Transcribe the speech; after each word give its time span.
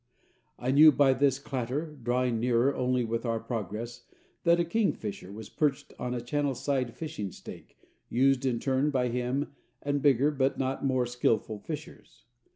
I 0.57 0.71
knew 0.71 0.91
by 0.91 1.13
his 1.13 1.37
clatter, 1.37 1.95
drawing 2.01 2.39
nearer 2.39 2.73
only 2.73 3.05
with 3.05 3.23
our 3.23 3.39
progress, 3.39 4.05
that 4.45 4.59
a 4.59 4.65
kingfisher 4.65 5.31
was 5.31 5.47
perched 5.47 5.93
on 5.99 6.15
a 6.15 6.21
channel 6.21 6.55
side 6.55 6.95
fishing 6.95 7.31
stake, 7.31 7.77
used 8.09 8.43
in 8.43 8.59
turn 8.59 8.89
by 8.89 9.09
him 9.09 9.53
and 9.79 10.01
bigger 10.01 10.31
but 10.31 10.57
not 10.57 10.83
more 10.83 11.05
skillful 11.05 11.59
fishers. 11.59 12.25